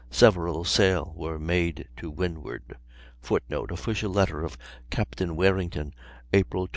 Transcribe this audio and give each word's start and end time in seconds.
several 0.09 0.63
sail 0.63 1.13
were 1.15 1.37
made 1.37 1.87
to 1.95 2.09
windward. 2.09 2.75
[Footnote: 3.21 3.69
Official 3.69 4.11
letter 4.11 4.41
of 4.43 4.57
Capt. 4.89 5.21
Warrington, 5.21 5.93
April 6.33 6.65
29. 6.65 6.69